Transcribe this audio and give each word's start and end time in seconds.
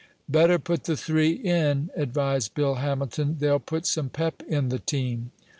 "Better 0.27 0.57
put 0.57 0.85
the 0.85 0.97
three 0.97 1.29
in," 1.29 1.91
advised 1.95 2.55
Bill 2.55 2.73
Hamilton. 2.73 3.35
"They'll 3.37 3.59
put 3.59 3.85
some 3.85 4.09
pep 4.09 4.41
in 4.47 4.69
the 4.69 4.79
team." 4.79 5.29